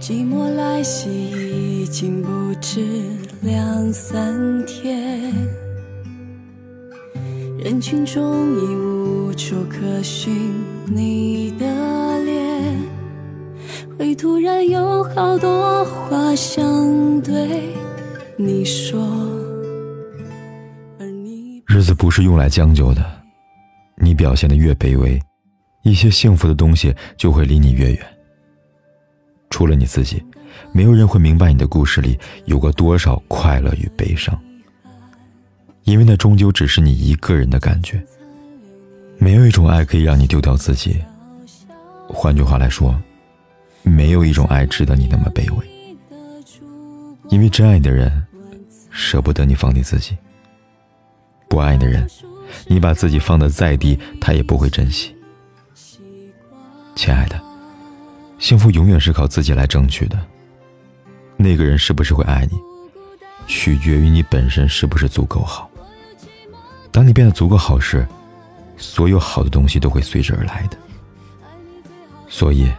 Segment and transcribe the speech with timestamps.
[0.00, 2.80] 寂寞来袭已经不止
[3.42, 5.30] 两三天，
[7.58, 10.34] 人群中已无处可寻
[10.86, 11.66] 你的
[12.24, 12.78] 脸，
[13.98, 17.62] 会突然有好多话想对
[18.38, 18.98] 你说，
[21.66, 23.04] 日子不是用来将就的，
[23.98, 25.20] 你表现的越卑微，
[25.82, 28.19] 一些幸福的东西就会离你越远。
[29.50, 30.24] 除了你自己，
[30.72, 34.36] 没有人会明白你的故事里有过多少快乐与悲伤。
[35.84, 38.02] 因为那终究只是你一个人的感觉。
[39.18, 40.96] 没有一种爱可以让你丢掉自己。
[42.06, 42.98] 换句话来说，
[43.82, 45.66] 没有一种爱值得你那么卑微。
[47.28, 48.24] 因为真爱你的人，
[48.90, 50.14] 舍不得你放低自己；
[51.48, 52.08] 不爱你的人，
[52.66, 55.14] 你把自己放得再低，他也不会珍惜。
[56.94, 57.49] 亲爱的。
[58.40, 60.18] 幸福永远是靠自己来争取的。
[61.36, 62.58] 那个人是不是会爱你，
[63.46, 65.70] 取决于你本身是不是足够好。
[66.90, 68.06] 当你变得足够好时，
[68.76, 70.76] 所有好的东西都会随之而来的。
[72.28, 72.70] 所以，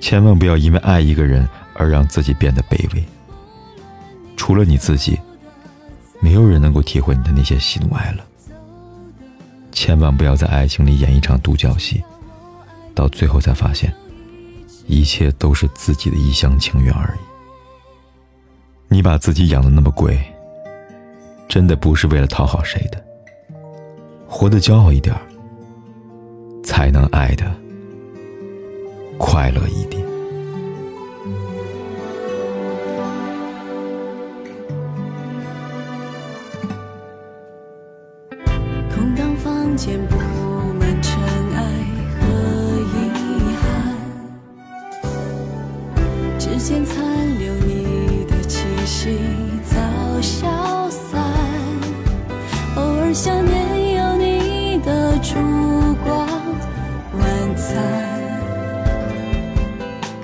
[0.00, 3.04] 千万不要因为爱一个人而让自己变得卑微。
[4.36, 5.18] 除了你自己，
[6.20, 8.24] 没有人能够体会你的那些喜怒哀乐。
[9.72, 12.02] 千万不要在爱情里演一场独角戏，
[12.94, 13.92] 到最后才发现。
[14.90, 17.20] 一切都是自己的一厢情愿而已。
[18.88, 20.20] 你把自己养的那么贵，
[21.48, 23.00] 真的不是为了讨好谁的。
[24.26, 25.14] 活得骄傲一点，
[26.64, 27.54] 才能爱的
[29.16, 30.04] 快乐一点。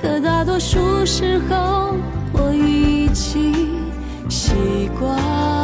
[0.01, 1.95] 可大多数时候
[2.33, 3.53] 我已经
[4.29, 5.56] 习惯。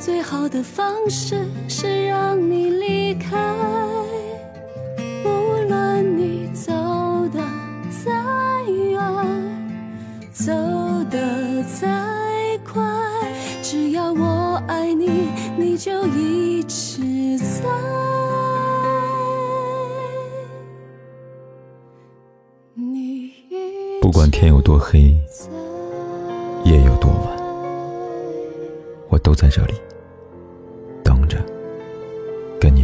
[0.00, 3.36] 最好的方式是让你离开。
[5.22, 6.72] 无论你走
[7.28, 7.38] 得
[7.90, 8.10] 再
[8.70, 8.98] 远，
[10.32, 10.50] 走
[11.10, 11.86] 得再
[12.64, 12.82] 快，
[13.62, 15.28] 只要我爱你，
[15.58, 17.68] 你就一直在。
[24.00, 25.14] 不管天有多黑，
[26.64, 27.38] 夜有多晚，
[29.10, 29.74] 我都在这里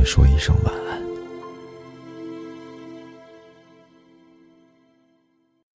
[0.07, 1.06] 说一声晚安。